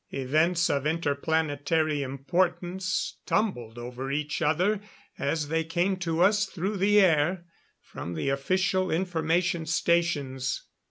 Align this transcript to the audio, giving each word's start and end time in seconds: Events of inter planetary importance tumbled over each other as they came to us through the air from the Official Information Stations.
Events 0.09 0.67
of 0.67 0.87
inter 0.87 1.13
planetary 1.13 2.01
importance 2.01 3.19
tumbled 3.27 3.77
over 3.77 4.09
each 4.11 4.41
other 4.41 4.81
as 5.19 5.49
they 5.49 5.63
came 5.63 5.95
to 5.97 6.23
us 6.23 6.47
through 6.47 6.77
the 6.77 6.99
air 6.99 7.45
from 7.83 8.15
the 8.15 8.29
Official 8.29 8.89
Information 8.89 9.67
Stations. 9.67 10.63